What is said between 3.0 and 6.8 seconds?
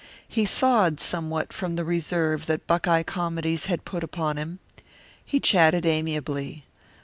comedies had put upon him. He chatted amiably.